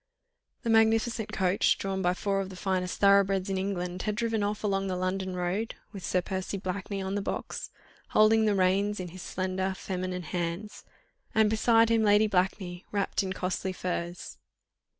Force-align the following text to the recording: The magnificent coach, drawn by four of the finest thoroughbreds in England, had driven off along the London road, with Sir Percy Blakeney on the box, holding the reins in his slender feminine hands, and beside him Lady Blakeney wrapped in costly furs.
The 0.63 0.69
magnificent 0.71 1.31
coach, 1.31 1.77
drawn 1.77 2.01
by 2.01 2.15
four 2.15 2.39
of 2.41 2.49
the 2.49 2.55
finest 2.55 2.99
thoroughbreds 2.99 3.51
in 3.51 3.59
England, 3.59 4.01
had 4.01 4.15
driven 4.15 4.41
off 4.41 4.63
along 4.63 4.87
the 4.87 4.95
London 4.95 5.35
road, 5.35 5.75
with 5.91 6.03
Sir 6.03 6.23
Percy 6.23 6.57
Blakeney 6.57 7.03
on 7.03 7.13
the 7.13 7.21
box, 7.21 7.69
holding 8.09 8.45
the 8.45 8.55
reins 8.55 8.99
in 8.99 9.09
his 9.09 9.21
slender 9.21 9.75
feminine 9.77 10.23
hands, 10.23 10.85
and 11.35 11.51
beside 11.51 11.89
him 11.89 12.01
Lady 12.01 12.25
Blakeney 12.25 12.83
wrapped 12.91 13.21
in 13.21 13.31
costly 13.31 13.73
furs. 13.73 14.39